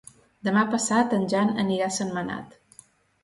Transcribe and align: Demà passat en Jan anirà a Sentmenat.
Demà 0.47 0.61
passat 0.69 1.13
en 1.17 1.27
Jan 1.33 1.51
anirà 1.65 1.89
a 1.91 1.95
Sentmenat. 1.99 2.57